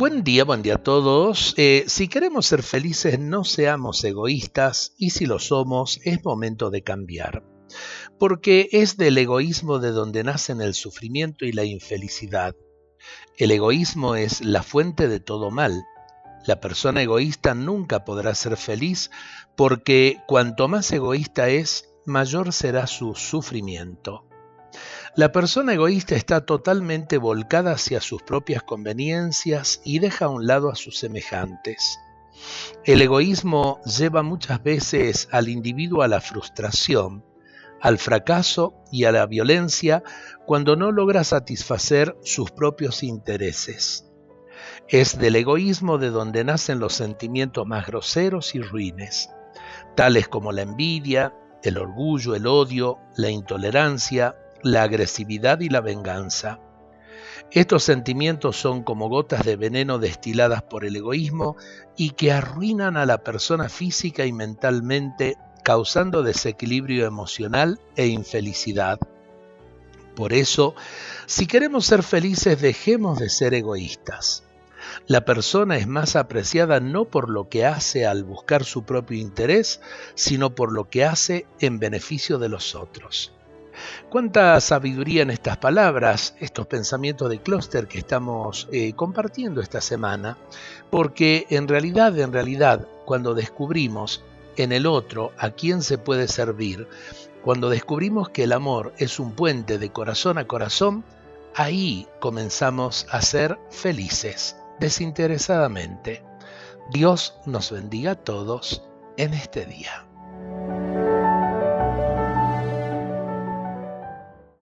Buen 0.00 0.24
día, 0.24 0.44
buen 0.44 0.62
día 0.62 0.76
a 0.76 0.82
todos. 0.82 1.52
Eh, 1.58 1.84
si 1.86 2.08
queremos 2.08 2.46
ser 2.46 2.62
felices, 2.62 3.18
no 3.18 3.44
seamos 3.44 4.02
egoístas 4.02 4.94
y 4.96 5.10
si 5.10 5.26
lo 5.26 5.38
somos, 5.38 6.00
es 6.04 6.24
momento 6.24 6.70
de 6.70 6.82
cambiar. 6.82 7.44
Porque 8.18 8.70
es 8.72 8.96
del 8.96 9.18
egoísmo 9.18 9.78
de 9.78 9.90
donde 9.90 10.24
nacen 10.24 10.62
el 10.62 10.72
sufrimiento 10.72 11.44
y 11.44 11.52
la 11.52 11.64
infelicidad. 11.64 12.56
El 13.36 13.50
egoísmo 13.50 14.14
es 14.14 14.40
la 14.40 14.62
fuente 14.62 15.06
de 15.06 15.20
todo 15.20 15.50
mal. 15.50 15.84
La 16.46 16.60
persona 16.60 17.02
egoísta 17.02 17.54
nunca 17.54 18.06
podrá 18.06 18.34
ser 18.34 18.56
feliz 18.56 19.10
porque 19.54 20.16
cuanto 20.26 20.66
más 20.66 20.90
egoísta 20.92 21.50
es, 21.50 21.90
mayor 22.06 22.54
será 22.54 22.86
su 22.86 23.14
sufrimiento. 23.14 24.29
La 25.16 25.32
persona 25.32 25.74
egoísta 25.74 26.14
está 26.14 26.46
totalmente 26.46 27.18
volcada 27.18 27.72
hacia 27.72 28.00
sus 28.00 28.22
propias 28.22 28.62
conveniencias 28.62 29.80
y 29.84 29.98
deja 29.98 30.26
a 30.26 30.28
un 30.28 30.46
lado 30.46 30.70
a 30.70 30.76
sus 30.76 30.98
semejantes. 30.98 31.98
El 32.84 33.02
egoísmo 33.02 33.80
lleva 33.84 34.22
muchas 34.22 34.62
veces 34.62 35.28
al 35.32 35.48
individuo 35.48 36.02
a 36.02 36.08
la 36.08 36.20
frustración, 36.20 37.24
al 37.80 37.98
fracaso 37.98 38.74
y 38.92 39.04
a 39.04 39.12
la 39.12 39.26
violencia 39.26 40.04
cuando 40.46 40.76
no 40.76 40.92
logra 40.92 41.24
satisfacer 41.24 42.16
sus 42.22 42.52
propios 42.52 43.02
intereses. 43.02 44.06
Es 44.86 45.18
del 45.18 45.34
egoísmo 45.34 45.98
de 45.98 46.10
donde 46.10 46.44
nacen 46.44 46.78
los 46.78 46.94
sentimientos 46.94 47.66
más 47.66 47.86
groseros 47.86 48.54
y 48.54 48.62
ruines, 48.62 49.30
tales 49.96 50.28
como 50.28 50.52
la 50.52 50.62
envidia, 50.62 51.34
el 51.64 51.78
orgullo, 51.78 52.36
el 52.36 52.46
odio, 52.46 52.98
la 53.16 53.30
intolerancia, 53.30 54.36
la 54.62 54.82
agresividad 54.82 55.60
y 55.60 55.68
la 55.68 55.80
venganza. 55.80 56.60
Estos 57.50 57.82
sentimientos 57.82 58.56
son 58.56 58.84
como 58.84 59.08
gotas 59.08 59.44
de 59.44 59.56
veneno 59.56 59.98
destiladas 59.98 60.62
por 60.62 60.84
el 60.84 60.94
egoísmo 60.94 61.56
y 61.96 62.10
que 62.10 62.30
arruinan 62.30 62.96
a 62.96 63.06
la 63.06 63.24
persona 63.24 63.68
física 63.68 64.24
y 64.24 64.32
mentalmente, 64.32 65.36
causando 65.64 66.22
desequilibrio 66.22 67.06
emocional 67.06 67.80
e 67.96 68.06
infelicidad. 68.06 69.00
Por 70.14 70.32
eso, 70.32 70.74
si 71.26 71.46
queremos 71.46 71.86
ser 71.86 72.02
felices, 72.02 72.60
dejemos 72.60 73.18
de 73.18 73.30
ser 73.30 73.54
egoístas. 73.54 74.44
La 75.06 75.24
persona 75.24 75.76
es 75.76 75.86
más 75.86 76.14
apreciada 76.16 76.78
no 76.78 77.06
por 77.06 77.30
lo 77.30 77.48
que 77.48 77.64
hace 77.66 78.06
al 78.06 78.24
buscar 78.24 78.64
su 78.64 78.84
propio 78.84 79.18
interés, 79.18 79.80
sino 80.14 80.54
por 80.54 80.72
lo 80.72 80.88
que 80.88 81.04
hace 81.04 81.46
en 81.58 81.78
beneficio 81.78 82.38
de 82.38 82.48
los 82.48 82.74
otros. 82.74 83.32
Cuánta 84.08 84.60
sabiduría 84.60 85.22
en 85.22 85.30
estas 85.30 85.56
palabras, 85.58 86.34
estos 86.40 86.66
pensamientos 86.66 87.30
de 87.30 87.40
clúster 87.40 87.86
que 87.86 87.98
estamos 87.98 88.68
eh, 88.72 88.92
compartiendo 88.94 89.60
esta 89.60 89.80
semana, 89.80 90.36
porque 90.90 91.46
en 91.50 91.68
realidad, 91.68 92.18
en 92.18 92.32
realidad, 92.32 92.86
cuando 93.04 93.34
descubrimos 93.34 94.22
en 94.56 94.72
el 94.72 94.86
otro 94.86 95.32
a 95.38 95.50
quién 95.50 95.82
se 95.82 95.98
puede 95.98 96.28
servir, 96.28 96.88
cuando 97.42 97.70
descubrimos 97.70 98.28
que 98.28 98.44
el 98.44 98.52
amor 98.52 98.92
es 98.98 99.18
un 99.18 99.32
puente 99.32 99.78
de 99.78 99.90
corazón 99.90 100.38
a 100.38 100.46
corazón, 100.46 101.04
ahí 101.54 102.06
comenzamos 102.20 103.06
a 103.10 103.22
ser 103.22 103.58
felices, 103.70 104.56
desinteresadamente. 104.78 106.22
Dios 106.92 107.34
nos 107.46 107.70
bendiga 107.70 108.12
a 108.12 108.16
todos 108.16 108.82
en 109.16 109.34
este 109.34 109.64
día. 109.64 110.09